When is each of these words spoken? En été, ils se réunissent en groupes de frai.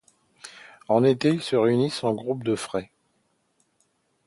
En 0.87 1.03
été, 1.03 1.29
ils 1.29 1.43
se 1.43 1.55
réunissent 1.55 2.03
en 2.03 2.13
groupes 2.15 2.43
de 2.43 2.55
frai. 2.55 2.89